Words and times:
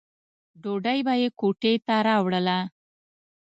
ډوډۍ 0.61 0.99
به 1.05 1.13
یې 1.21 1.27
کوټې 1.39 1.73
ته 1.85 1.95
راوړله. 2.07 2.57